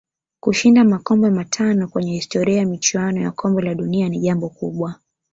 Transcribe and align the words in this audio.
Kushinda 0.39 0.83
makombe 0.83 1.29
matano 1.29 1.87
kwenye 1.87 2.11
historia 2.13 2.57
ya 2.57 2.65
michuano 2.65 3.21
ya 3.21 3.31
kombe 3.31 3.61
la 3.61 3.75
dunia 3.75 4.09
ni 4.09 4.19
jambo 4.19 4.49
kubwa 4.49 4.95